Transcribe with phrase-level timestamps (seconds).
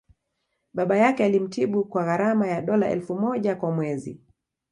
[0.73, 4.19] Baba yake alimtibu kwa gharama ya dola elfu moja kwa mwezi